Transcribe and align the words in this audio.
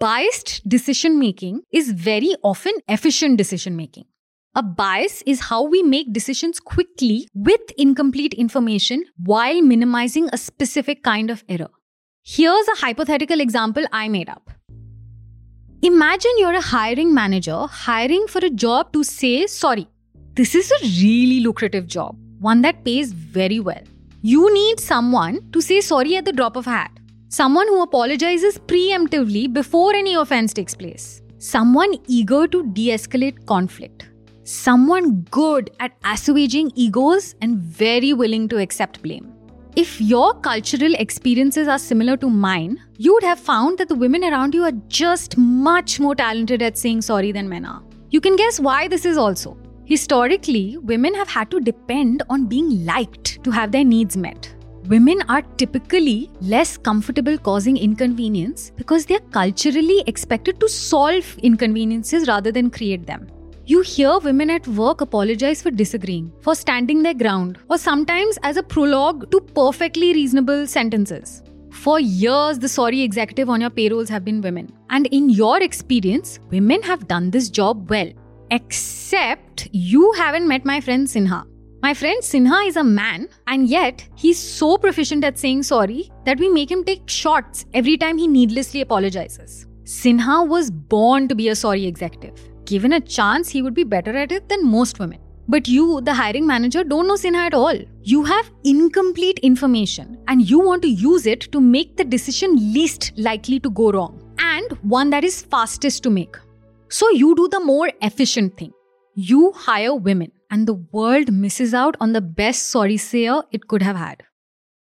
Biased 0.00 0.68
decision 0.68 1.18
making 1.18 1.62
is 1.72 1.90
very 1.90 2.36
often 2.44 2.72
efficient 2.86 3.36
decision 3.36 3.74
making. 3.74 4.04
A 4.54 4.62
bias 4.62 5.22
is 5.26 5.40
how 5.40 5.64
we 5.64 5.82
make 5.82 6.12
decisions 6.12 6.60
quickly 6.60 7.26
with 7.34 7.60
incomplete 7.76 8.32
information 8.34 9.02
while 9.24 9.60
minimizing 9.60 10.28
a 10.32 10.38
specific 10.38 11.02
kind 11.02 11.30
of 11.30 11.42
error. 11.48 11.70
Here's 12.24 12.68
a 12.68 12.76
hypothetical 12.76 13.40
example 13.40 13.84
I 13.90 14.08
made 14.08 14.28
up. 14.28 14.48
Imagine 15.82 16.30
you're 16.36 16.54
a 16.54 16.60
hiring 16.60 17.12
manager 17.12 17.66
hiring 17.66 18.28
for 18.28 18.38
a 18.38 18.50
job 18.50 18.92
to 18.92 19.02
say, 19.02 19.48
sorry, 19.48 19.88
this 20.34 20.54
is 20.54 20.70
a 20.70 20.84
really 21.02 21.40
lucrative 21.40 21.88
job, 21.88 22.16
one 22.38 22.62
that 22.62 22.84
pays 22.84 23.10
very 23.12 23.58
well. 23.58 23.82
You 24.22 24.54
need 24.54 24.78
someone 24.78 25.50
to 25.50 25.60
say 25.60 25.80
sorry 25.80 26.14
at 26.14 26.24
the 26.24 26.32
drop 26.32 26.54
of 26.54 26.68
a 26.68 26.70
hat. 26.70 26.97
Someone 27.30 27.68
who 27.68 27.82
apologizes 27.82 28.56
preemptively 28.56 29.52
before 29.52 29.94
any 29.94 30.14
offense 30.14 30.54
takes 30.54 30.74
place. 30.74 31.20
Someone 31.36 31.92
eager 32.06 32.46
to 32.48 32.64
de 32.72 32.88
escalate 32.88 33.44
conflict. 33.44 34.08
Someone 34.44 35.20
good 35.30 35.70
at 35.78 35.92
assuaging 36.04 36.72
egos 36.74 37.34
and 37.42 37.58
very 37.58 38.14
willing 38.14 38.48
to 38.48 38.56
accept 38.56 39.02
blame. 39.02 39.30
If 39.76 40.00
your 40.00 40.40
cultural 40.40 40.94
experiences 40.94 41.68
are 41.68 41.78
similar 41.78 42.16
to 42.16 42.30
mine, 42.30 42.80
you 42.96 43.12
would 43.12 43.24
have 43.24 43.38
found 43.38 43.76
that 43.76 43.88
the 43.88 43.94
women 43.94 44.24
around 44.24 44.54
you 44.54 44.64
are 44.64 44.72
just 44.88 45.36
much 45.36 46.00
more 46.00 46.14
talented 46.14 46.62
at 46.62 46.78
saying 46.78 47.02
sorry 47.02 47.30
than 47.30 47.46
men 47.46 47.66
are. 47.66 47.82
You 48.08 48.22
can 48.22 48.36
guess 48.36 48.58
why 48.58 48.88
this 48.88 49.04
is 49.04 49.18
also. 49.18 49.58
Historically, 49.84 50.78
women 50.78 51.14
have 51.14 51.28
had 51.28 51.50
to 51.50 51.60
depend 51.60 52.22
on 52.30 52.46
being 52.46 52.86
liked 52.86 53.44
to 53.44 53.50
have 53.50 53.70
their 53.70 53.84
needs 53.84 54.16
met. 54.16 54.54
Women 54.88 55.20
are 55.28 55.42
typically 55.58 56.30
less 56.40 56.78
comfortable 56.78 57.36
causing 57.36 57.76
inconvenience 57.76 58.72
because 58.74 59.04
they 59.04 59.16
are 59.16 59.30
culturally 59.32 60.02
expected 60.06 60.58
to 60.60 60.68
solve 60.68 61.36
inconveniences 61.42 62.26
rather 62.26 62.50
than 62.50 62.70
create 62.70 63.04
them. 63.06 63.26
You 63.66 63.82
hear 63.82 64.18
women 64.18 64.48
at 64.48 64.66
work 64.66 65.02
apologize 65.02 65.60
for 65.60 65.70
disagreeing, 65.70 66.32
for 66.40 66.54
standing 66.54 67.02
their 67.02 67.12
ground, 67.12 67.58
or 67.68 67.76
sometimes 67.76 68.38
as 68.42 68.56
a 68.56 68.62
prologue 68.62 69.30
to 69.30 69.42
perfectly 69.42 70.14
reasonable 70.14 70.66
sentences. 70.66 71.42
For 71.70 72.00
years, 72.00 72.58
the 72.58 72.68
sorry 72.70 73.02
executive 73.02 73.50
on 73.50 73.60
your 73.60 73.68
payrolls 73.68 74.08
have 74.08 74.24
been 74.24 74.40
women. 74.40 74.72
And 74.88 75.06
in 75.08 75.28
your 75.28 75.62
experience, 75.62 76.38
women 76.48 76.80
have 76.80 77.06
done 77.06 77.30
this 77.30 77.50
job 77.50 77.90
well. 77.90 78.10
Except 78.50 79.68
you 79.70 80.12
haven't 80.12 80.48
met 80.48 80.64
my 80.64 80.80
friend 80.80 81.06
Sinha. 81.06 81.44
My 81.80 81.94
friend 81.94 82.22
Sinha 82.22 82.66
is 82.66 82.76
a 82.76 82.84
man, 82.84 83.28
and 83.46 83.68
yet 83.68 84.06
he's 84.16 84.38
so 84.38 84.76
proficient 84.76 85.24
at 85.24 85.38
saying 85.38 85.62
sorry 85.62 86.10
that 86.24 86.38
we 86.38 86.48
make 86.48 86.70
him 86.70 86.84
take 86.84 87.08
shots 87.08 87.66
every 87.72 87.96
time 87.96 88.18
he 88.18 88.26
needlessly 88.26 88.80
apologizes. 88.80 89.66
Sinha 89.84 90.46
was 90.46 90.70
born 90.70 91.28
to 91.28 91.34
be 91.34 91.48
a 91.48 91.56
sorry 91.56 91.86
executive 91.86 92.48
given 92.68 92.92
a 92.92 93.00
chance, 93.00 93.48
he 93.48 93.62
would 93.62 93.74
be 93.74 93.84
better 93.84 94.16
at 94.16 94.30
it 94.30 94.48
than 94.48 94.66
most 94.66 94.98
women. 94.98 95.18
But 95.48 95.66
you, 95.66 96.02
the 96.02 96.12
hiring 96.12 96.46
manager, 96.46 96.84
don't 96.84 97.08
know 97.08 97.14
Sinha 97.14 97.46
at 97.46 97.54
all. 97.54 97.78
You 98.02 98.22
have 98.24 98.50
incomplete 98.64 99.38
information 99.38 100.18
and 100.28 100.48
you 100.48 100.60
want 100.60 100.82
to 100.82 100.88
use 100.88 101.24
it 101.24 101.50
to 101.52 101.60
make 101.60 101.96
the 101.96 102.04
decision 102.04 102.56
least 102.74 103.12
likely 103.16 103.58
to 103.60 103.70
go 103.70 103.90
wrong 103.90 104.22
and 104.38 104.70
one 104.82 105.08
that 105.10 105.24
is 105.24 105.40
fastest 105.42 106.02
to 106.02 106.10
make. 106.10 106.36
So 106.90 107.08
you 107.10 107.34
do 107.34 107.48
the 107.48 107.60
more 107.60 107.90
efficient 108.02 108.58
thing. 108.58 108.72
You 109.14 109.52
hire 109.52 109.94
women 109.94 110.32
and 110.50 110.66
the 110.66 110.74
world 110.74 111.32
misses 111.32 111.74
out 111.74 111.96
on 112.00 112.12
the 112.12 112.20
best 112.20 112.66
sorry 112.68 112.96
sayer 112.96 113.42
it 113.52 113.68
could 113.68 113.82
have 113.82 113.96
had. 113.96 114.22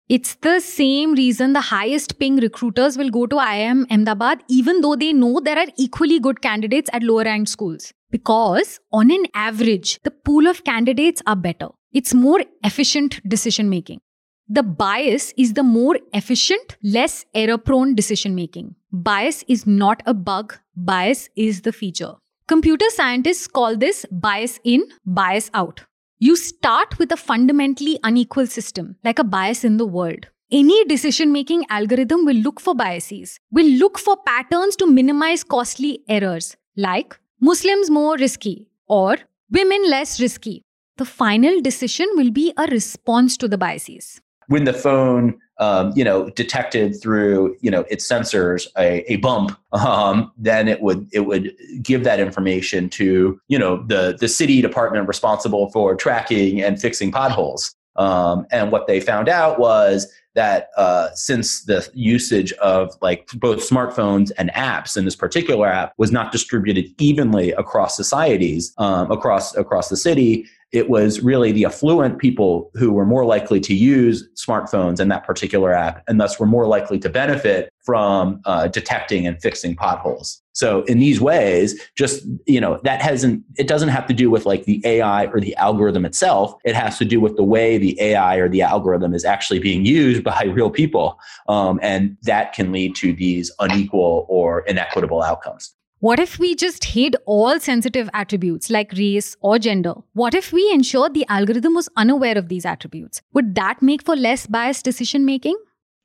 It's 0.08 0.34
the 0.34 0.60
same 0.60 1.14
reason 1.14 1.54
the 1.54 1.62
highest 1.62 2.18
paying 2.18 2.36
recruiters 2.36 2.98
will 2.98 3.08
go 3.08 3.26
to 3.26 3.36
IIM 3.36 3.90
Ahmedabad 3.90 4.42
even 4.48 4.82
though 4.82 4.96
they 4.96 5.14
know 5.14 5.40
there 5.40 5.58
are 5.58 5.68
equally 5.78 6.20
good 6.20 6.42
candidates 6.42 6.90
at 6.92 7.02
lower 7.02 7.24
ranked 7.24 7.48
schools. 7.48 7.92
Because 8.10 8.80
on 8.92 9.10
an 9.10 9.24
average, 9.34 10.00
the 10.02 10.10
pool 10.10 10.46
of 10.46 10.62
candidates 10.64 11.22
are 11.26 11.34
better. 11.34 11.68
It's 11.92 12.12
more 12.12 12.44
efficient 12.62 13.26
decision 13.26 13.70
making. 13.70 14.00
The 14.46 14.62
bias 14.62 15.32
is 15.38 15.54
the 15.54 15.62
more 15.62 15.98
efficient, 16.12 16.76
less 16.82 17.24
error 17.32 17.56
prone 17.56 17.94
decision 17.94 18.34
making. 18.34 18.74
Bias 18.92 19.42
is 19.48 19.66
not 19.66 20.02
a 20.04 20.12
bug, 20.12 20.58
bias 20.76 21.30
is 21.34 21.62
the 21.62 21.72
feature. 21.72 22.16
Computer 22.46 22.84
scientists 22.90 23.46
call 23.46 23.74
this 23.74 24.04
bias 24.10 24.60
in, 24.64 24.84
bias 25.06 25.50
out. 25.54 25.80
You 26.18 26.36
start 26.36 26.98
with 26.98 27.10
a 27.10 27.16
fundamentally 27.16 27.98
unequal 28.04 28.46
system, 28.46 28.96
like 29.02 29.18
a 29.18 29.24
bias 29.24 29.64
in 29.64 29.78
the 29.78 29.86
world. 29.86 30.26
Any 30.52 30.84
decision 30.84 31.32
making 31.32 31.64
algorithm 31.70 32.26
will 32.26 32.36
look 32.36 32.60
for 32.60 32.74
biases, 32.74 33.40
will 33.50 33.66
look 33.66 33.98
for 33.98 34.18
patterns 34.26 34.76
to 34.76 34.86
minimize 34.86 35.42
costly 35.42 36.00
errors, 36.06 36.54
like 36.76 37.18
Muslims 37.40 37.88
more 37.88 38.16
risky 38.18 38.68
or 38.88 39.16
women 39.50 39.88
less 39.88 40.20
risky. 40.20 40.60
The 40.98 41.06
final 41.06 41.62
decision 41.62 42.08
will 42.14 42.30
be 42.30 42.52
a 42.58 42.66
response 42.66 43.38
to 43.38 43.48
the 43.48 43.56
biases. 43.56 44.20
When 44.48 44.64
the 44.64 44.72
phone 44.72 45.40
um, 45.58 45.92
you 45.94 46.02
know, 46.02 46.30
detected 46.30 47.00
through 47.00 47.56
you 47.60 47.70
know 47.70 47.84
its 47.90 48.06
sensors 48.06 48.66
a, 48.76 49.10
a 49.12 49.16
bump, 49.16 49.56
um, 49.72 50.32
then 50.36 50.68
it 50.68 50.80
would 50.80 51.08
it 51.12 51.20
would 51.20 51.54
give 51.82 52.04
that 52.04 52.20
information 52.20 52.88
to 52.90 53.40
you 53.48 53.58
know 53.58 53.84
the 53.86 54.16
the 54.18 54.28
city 54.28 54.60
department 54.60 55.06
responsible 55.06 55.70
for 55.70 55.94
tracking 55.94 56.60
and 56.60 56.80
fixing 56.80 57.12
potholes. 57.12 57.74
Um, 57.96 58.46
and 58.50 58.72
what 58.72 58.88
they 58.88 58.98
found 58.98 59.28
out 59.28 59.60
was 59.60 60.12
that 60.34 60.70
uh, 60.76 61.10
since 61.14 61.64
the 61.64 61.88
usage 61.94 62.52
of 62.54 62.92
like 63.00 63.28
both 63.34 63.58
smartphones 63.58 64.32
and 64.36 64.50
apps 64.50 64.96
in 64.96 65.04
this 65.04 65.14
particular 65.14 65.68
app 65.68 65.92
was 65.96 66.10
not 66.10 66.32
distributed 66.32 66.86
evenly 66.98 67.52
across 67.52 67.96
societies 67.96 68.74
um, 68.78 69.12
across 69.12 69.54
across 69.56 69.88
the 69.88 69.96
city 69.96 70.44
it 70.74 70.90
was 70.90 71.20
really 71.20 71.52
the 71.52 71.64
affluent 71.64 72.18
people 72.18 72.68
who 72.74 72.90
were 72.90 73.06
more 73.06 73.24
likely 73.24 73.60
to 73.60 73.72
use 73.72 74.28
smartphones 74.34 74.98
and 74.98 75.08
that 75.08 75.24
particular 75.24 75.72
app 75.72 76.02
and 76.08 76.20
thus 76.20 76.40
were 76.40 76.46
more 76.46 76.66
likely 76.66 76.98
to 76.98 77.08
benefit 77.08 77.72
from 77.84 78.40
uh, 78.44 78.66
detecting 78.66 79.24
and 79.24 79.40
fixing 79.40 79.76
potholes. 79.76 80.42
So 80.52 80.82
in 80.84 80.98
these 80.98 81.20
ways 81.20 81.80
just 81.96 82.24
you 82.46 82.60
know 82.60 82.80
that 82.82 83.00
hasn't 83.00 83.44
it 83.56 83.68
doesn't 83.68 83.90
have 83.90 84.06
to 84.08 84.14
do 84.14 84.30
with 84.30 84.46
like 84.46 84.64
the 84.64 84.82
ai 84.84 85.26
or 85.26 85.40
the 85.40 85.54
algorithm 85.56 86.04
itself. 86.04 86.54
It 86.64 86.74
has 86.74 86.98
to 86.98 87.04
do 87.04 87.20
with 87.20 87.36
the 87.36 87.44
way 87.44 87.78
the 87.78 88.00
ai 88.00 88.36
or 88.36 88.48
the 88.48 88.62
algorithm 88.62 89.14
is 89.14 89.24
actually 89.24 89.60
being 89.60 89.84
used 89.84 90.24
by 90.32 90.42
real 90.42 90.70
people 90.70 91.20
um, 91.48 91.78
and 91.82 92.16
that 92.22 92.52
can 92.52 92.72
lead 92.72 92.96
to 92.96 93.12
these 93.12 93.52
unequal 93.60 94.26
or 94.28 94.62
inequitable 94.62 95.22
outcomes 95.22 95.72
what 96.04 96.20
if 96.20 96.38
we 96.38 96.54
just 96.54 96.84
hid 96.84 97.16
all 97.24 97.58
sensitive 97.58 98.10
attributes 98.12 98.68
like 98.68 98.92
race 98.92 99.34
or 99.40 99.58
gender? 99.58 99.94
What 100.12 100.34
if 100.34 100.52
we 100.52 100.70
ensured 100.70 101.14
the 101.14 101.24
algorithm 101.30 101.72
was 101.72 101.88
unaware 101.96 102.36
of 102.36 102.50
these 102.50 102.66
attributes? 102.66 103.22
Would 103.32 103.54
that 103.54 103.80
make 103.80 104.04
for 104.04 104.14
less 104.14 104.46
biased 104.46 104.84
decision 104.84 105.24
making? 105.24 105.56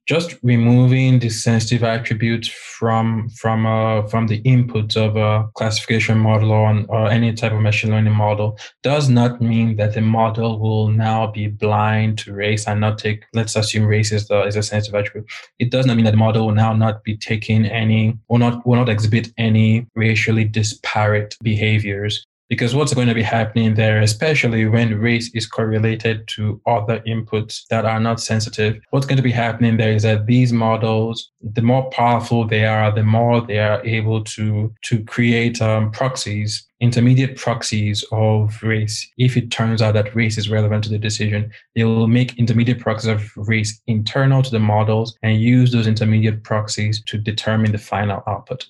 Just 0.10 0.40
removing 0.42 1.20
the 1.20 1.30
sensitive 1.30 1.84
attributes 1.84 2.48
from 2.48 3.30
from 3.30 3.68
uh, 3.68 4.02
from 4.08 4.26
the 4.26 4.38
input 4.38 4.98
of 4.98 5.16
a 5.16 5.48
classification 5.54 6.18
model 6.18 6.52
or, 6.52 6.84
or 6.90 7.08
any 7.12 7.32
type 7.32 7.52
of 7.52 7.62
machine 7.62 7.92
learning 7.92 8.16
model 8.16 8.58
does 8.82 9.08
not 9.08 9.40
mean 9.40 9.76
that 9.76 9.94
the 9.94 10.02
model 10.02 10.60
will 10.60 10.88
now 10.88 11.28
be 11.28 11.46
blind 11.46 12.18
to 12.18 12.34
race 12.34 12.68
and 12.68 12.82
not 12.82 12.98
take 12.98 13.24
let's 13.36 13.56
assume 13.56 13.86
race 13.86 14.12
is 14.12 14.28
the 14.28 14.42
is 14.48 14.56
a 14.56 14.64
sensitive 14.64 15.00
attribute. 15.00 15.30
It 15.60 15.70
does 15.70 15.86
not 15.86 15.96
mean 15.96 16.06
that 16.06 16.16
the 16.18 16.26
model 16.26 16.48
will 16.48 16.56
now 16.56 16.74
not 16.74 17.04
be 17.04 17.16
taking 17.16 17.68
any 17.68 18.18
will 18.30 18.40
not 18.40 18.66
will 18.66 18.78
not 18.78 18.90
exhibit 18.90 19.32
any 19.38 19.86
racially 19.94 20.44
disparate 20.44 21.38
behaviors 21.44 22.26
because 22.50 22.74
what's 22.74 22.96
going 22.96 23.08
to 23.08 23.14
be 23.14 23.24
happening 23.24 23.76
there, 23.76 24.02
especially 24.02 24.66
when 24.66 25.00
race 25.00 25.30
is 25.36 25.46
correlated 25.46 26.28
to 26.28 26.60
other 26.66 27.00
inputs 27.02 27.62
that 27.70 27.86
are 27.86 28.00
not 28.00 28.20
sensitive, 28.20 28.82
what's 28.90 29.06
going 29.06 29.18
to 29.18 29.24
be 29.24 29.32
happening 29.32 29.78
there 29.78 29.94
is 29.94 30.04
that 30.04 30.26
these 30.26 30.52
models, 30.52 31.32
the 31.42 31.62
more 31.62 31.88
powerful 31.92 32.48
they 32.48 32.66
are, 32.66 32.92
the 32.92 33.04
more 33.04 33.40
they 33.40 33.60
are 33.60 33.86
able 33.86 34.24
to, 34.24 34.74
to 34.82 35.04
create 35.04 35.62
um, 35.62 35.92
proxies, 35.92 36.68
intermediate 36.80 37.38
proxies 37.38 38.04
of 38.12 38.62
race. 38.64 39.08
If 39.18 39.38
it 39.38 39.52
turns 39.52 39.82
out 39.82 39.94
that 39.94 40.16
race 40.16 40.38
is 40.38 40.50
relevant 40.50 40.84
to 40.86 40.90
the 40.90 40.98
decision, 40.98 41.52
they 41.76 41.84
will 41.84 42.08
make 42.08 42.38
intermediate 42.40 42.80
proxies 42.80 43.10
of 43.10 43.32
race 43.36 43.80
internal 43.86 44.42
to 44.42 44.50
the 44.50 44.60
models 44.60 45.16
and 45.22 45.40
use 45.40 45.72
those 45.72 45.88
intermediate 45.88 46.44
proxies 46.44 47.04
to 47.04 47.18
determine 47.20 47.74
the 47.74 47.78
final 47.78 48.24
output. 48.26 48.66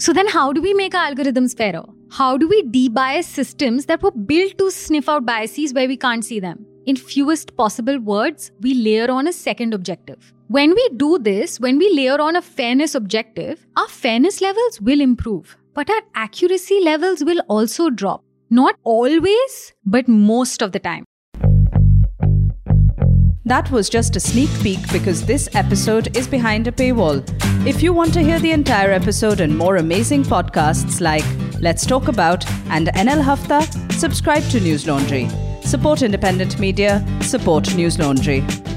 So 0.00 0.12
then 0.12 0.28
how 0.28 0.52
do 0.52 0.62
we 0.62 0.72
make 0.74 0.94
our 0.94 1.10
algorithms 1.10 1.56
fairer? 1.56 1.82
How 2.12 2.36
do 2.38 2.46
we 2.48 2.62
debias 2.62 3.24
systems 3.24 3.86
that 3.86 4.00
were 4.00 4.12
built 4.12 4.56
to 4.58 4.70
sniff 4.70 5.08
out 5.08 5.26
biases 5.26 5.74
where 5.74 5.88
we 5.88 5.96
can't 5.96 6.24
see 6.24 6.38
them? 6.38 6.64
In 6.86 6.94
fewest 6.94 7.56
possible 7.56 7.98
words, 7.98 8.52
we 8.60 8.74
layer 8.74 9.10
on 9.10 9.26
a 9.26 9.32
second 9.32 9.74
objective. 9.74 10.32
When 10.46 10.70
we 10.70 10.88
do 10.96 11.18
this, 11.18 11.58
when 11.58 11.78
we 11.78 11.92
layer 11.92 12.20
on 12.20 12.36
a 12.36 12.42
fairness 12.42 12.94
objective, 12.94 13.66
our 13.76 13.88
fairness 13.88 14.40
levels 14.40 14.80
will 14.80 15.00
improve, 15.00 15.56
but 15.74 15.90
our 15.90 16.02
accuracy 16.14 16.80
levels 16.80 17.24
will 17.24 17.40
also 17.48 17.90
drop. 17.90 18.22
Not 18.50 18.76
always, 18.84 19.74
but 19.84 20.06
most 20.06 20.62
of 20.62 20.70
the 20.70 20.78
time. 20.78 21.07
That 23.48 23.70
was 23.70 23.88
just 23.88 24.14
a 24.14 24.20
sneak 24.20 24.50
peek 24.62 24.92
because 24.92 25.24
this 25.24 25.48
episode 25.54 26.14
is 26.14 26.28
behind 26.28 26.66
a 26.66 26.72
paywall. 26.72 27.24
If 27.66 27.82
you 27.82 27.94
want 27.94 28.12
to 28.12 28.20
hear 28.20 28.38
the 28.38 28.52
entire 28.52 28.92
episode 28.92 29.40
and 29.40 29.56
more 29.56 29.76
amazing 29.76 30.24
podcasts 30.24 31.00
like 31.00 31.24
Let's 31.58 31.86
Talk 31.86 32.08
About 32.08 32.46
and 32.68 32.88
NL 32.88 33.22
Hafta, 33.22 33.62
subscribe 33.94 34.42
to 34.50 34.60
Newslaundry. 34.60 35.30
Support 35.64 36.02
independent 36.02 36.60
media, 36.60 37.02
support 37.22 37.64
Newslaundry. 37.64 38.67